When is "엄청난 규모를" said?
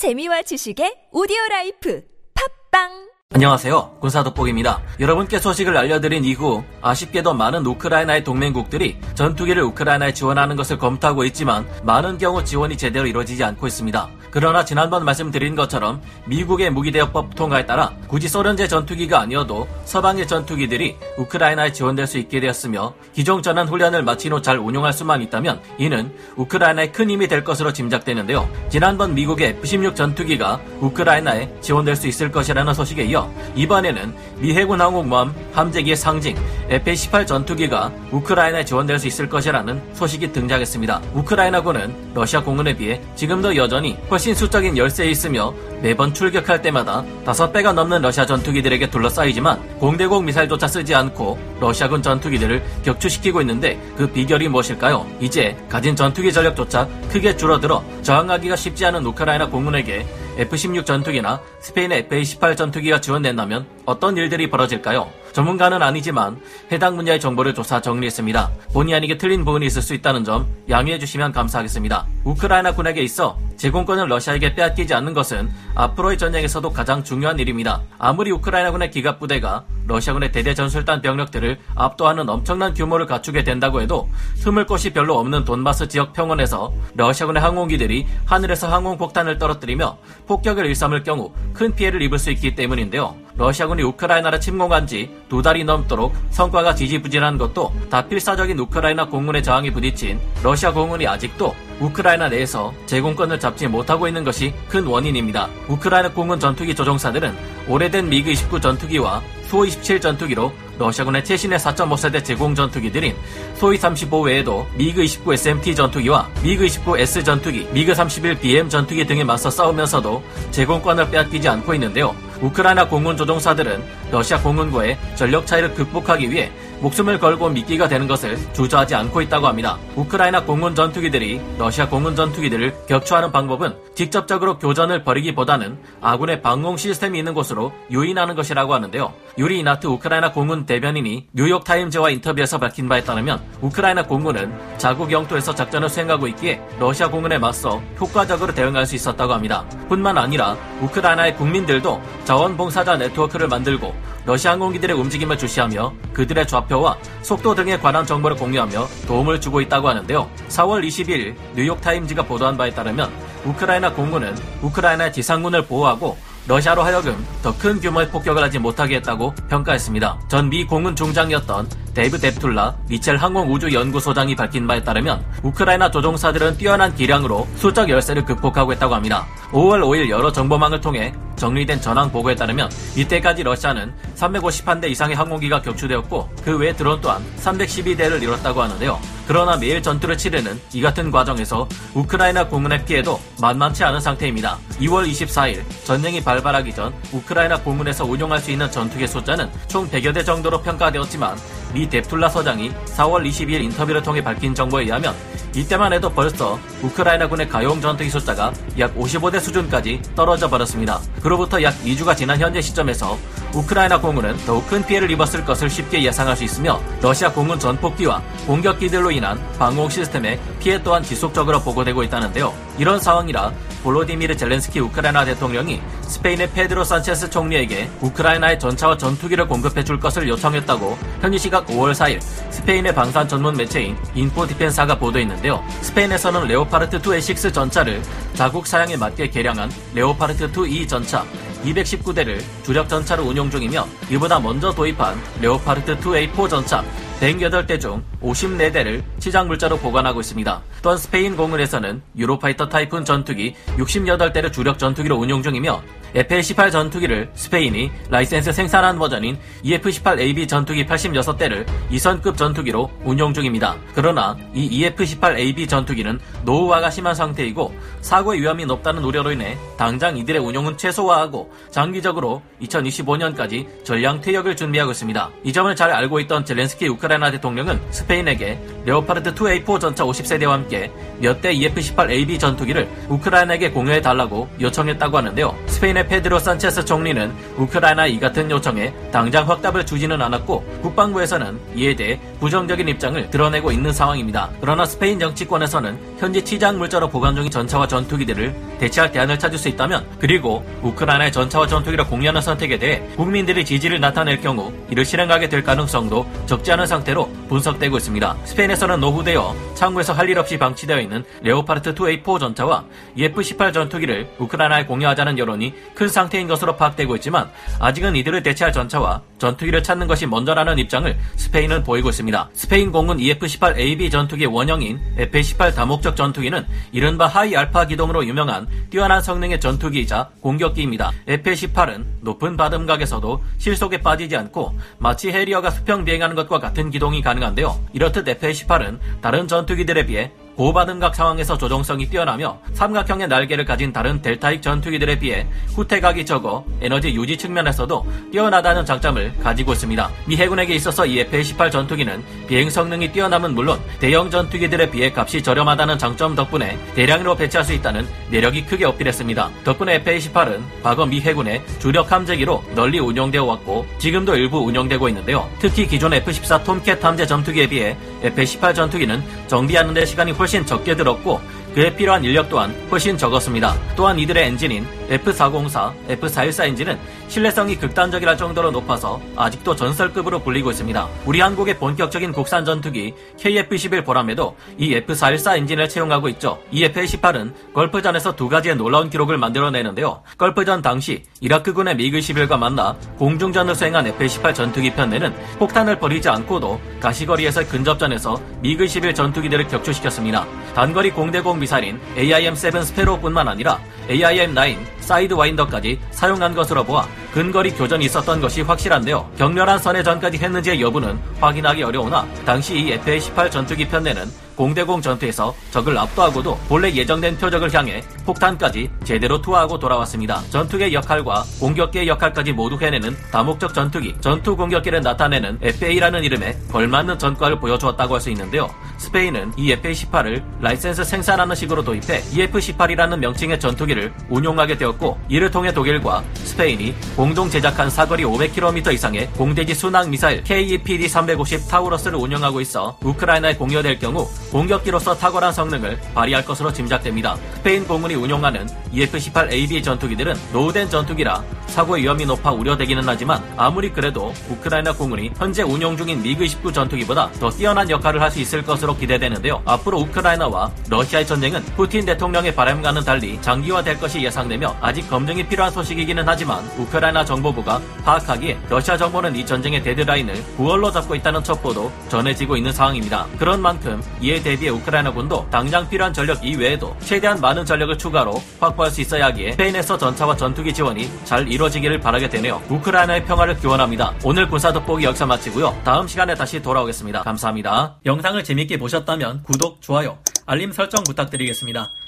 82.28-83.06